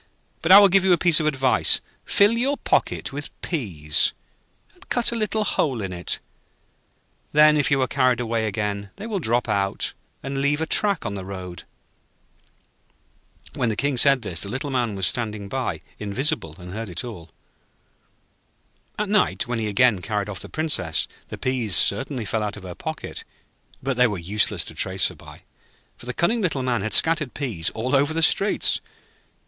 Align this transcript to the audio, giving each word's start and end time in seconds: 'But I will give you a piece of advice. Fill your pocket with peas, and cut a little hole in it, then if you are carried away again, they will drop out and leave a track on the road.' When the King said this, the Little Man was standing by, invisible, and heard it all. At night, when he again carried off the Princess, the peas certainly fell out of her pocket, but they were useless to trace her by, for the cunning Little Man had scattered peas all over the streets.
'But 0.41 0.51
I 0.51 0.57
will 0.57 0.67
give 0.67 0.83
you 0.83 0.93
a 0.93 0.97
piece 0.97 1.19
of 1.19 1.27
advice. 1.27 1.79
Fill 2.05 2.31
your 2.31 2.57
pocket 2.57 3.13
with 3.13 3.29
peas, 3.43 4.13
and 4.73 4.89
cut 4.89 5.11
a 5.11 5.15
little 5.15 5.43
hole 5.43 5.79
in 5.79 5.93
it, 5.93 6.17
then 7.33 7.55
if 7.55 7.69
you 7.69 7.79
are 7.83 7.87
carried 7.87 8.19
away 8.19 8.47
again, 8.47 8.89
they 8.95 9.05
will 9.05 9.19
drop 9.19 9.47
out 9.47 9.93
and 10.23 10.41
leave 10.41 10.59
a 10.59 10.65
track 10.65 11.05
on 11.05 11.13
the 11.13 11.23
road.' 11.23 11.65
When 13.53 13.69
the 13.69 13.75
King 13.75 13.95
said 13.95 14.23
this, 14.23 14.41
the 14.41 14.49
Little 14.49 14.71
Man 14.71 14.95
was 14.95 15.05
standing 15.05 15.47
by, 15.47 15.81
invisible, 15.99 16.55
and 16.57 16.71
heard 16.73 16.89
it 16.89 17.03
all. 17.03 17.29
At 18.97 19.07
night, 19.07 19.45
when 19.47 19.59
he 19.59 19.67
again 19.67 20.01
carried 20.01 20.29
off 20.29 20.39
the 20.39 20.49
Princess, 20.49 21.07
the 21.27 21.37
peas 21.37 21.75
certainly 21.75 22.25
fell 22.25 22.41
out 22.41 22.57
of 22.57 22.63
her 22.63 22.73
pocket, 22.73 23.23
but 23.83 23.97
they 23.97 24.07
were 24.07 24.17
useless 24.17 24.65
to 24.65 24.73
trace 24.73 25.09
her 25.09 25.15
by, 25.15 25.41
for 25.95 26.07
the 26.07 26.13
cunning 26.15 26.41
Little 26.41 26.63
Man 26.63 26.81
had 26.81 26.93
scattered 26.93 27.35
peas 27.35 27.69
all 27.75 27.95
over 27.95 28.15
the 28.15 28.23
streets. 28.23 28.81